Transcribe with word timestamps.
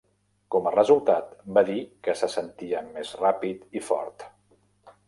Com 0.53 0.69
a 0.69 0.71
resultat, 0.75 1.27
va 1.59 1.63
dir 1.67 1.77
que 2.09 2.17
se 2.23 2.31
sentia 2.37 2.83
més 2.97 3.13
ràpid 3.23 3.81
i 3.83 3.85
fort. 3.93 4.29